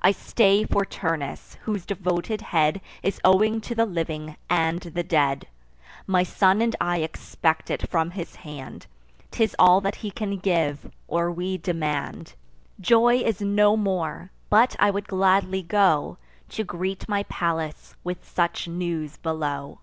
I 0.00 0.12
stay 0.12 0.64
for 0.64 0.86
Turnus, 0.86 1.58
whose 1.64 1.84
devoted 1.84 2.40
head 2.40 2.80
Is 3.02 3.20
owing 3.22 3.60
to 3.60 3.74
the 3.74 3.84
living 3.84 4.38
and 4.48 4.80
the 4.80 5.02
dead. 5.02 5.46
My 6.06 6.22
son 6.22 6.62
and 6.62 6.74
I 6.80 7.00
expect 7.00 7.70
it 7.70 7.86
from 7.90 8.12
his 8.12 8.36
hand; 8.36 8.86
'Tis 9.30 9.54
all 9.58 9.82
that 9.82 9.96
he 9.96 10.10
can 10.10 10.38
give, 10.38 10.90
or 11.06 11.30
we 11.30 11.58
demand. 11.58 12.32
Joy 12.80 13.16
is 13.18 13.42
no 13.42 13.76
more; 13.76 14.30
but 14.48 14.74
I 14.78 14.90
would 14.90 15.06
gladly 15.06 15.60
go, 15.60 16.16
To 16.48 16.64
greet 16.64 17.06
my 17.06 17.24
Pallas 17.24 17.94
with 18.02 18.26
such 18.26 18.68
news 18.68 19.18
below." 19.18 19.80